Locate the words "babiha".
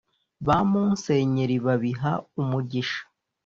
1.65-2.11